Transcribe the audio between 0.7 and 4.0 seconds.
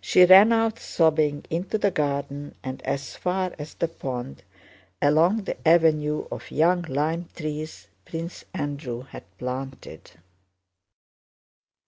sobbing into the garden and as far as the